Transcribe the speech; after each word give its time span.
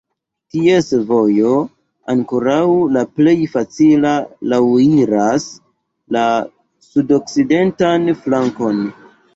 Ties 0.53 0.87
vojo, 1.09 1.51
ankoraŭ 2.13 2.63
la 2.95 3.05
plej 3.19 3.35
facila, 3.53 4.15
laŭiras 4.55 5.49
la 6.19 6.27
sudokcidentan 6.91 8.15
flankon. 8.27 8.87